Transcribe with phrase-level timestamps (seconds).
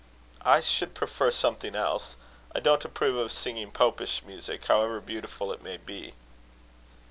[0.41, 2.15] "I should prefer something else.
[2.55, 6.15] I don't approve of singing popish music, however beautiful it may be."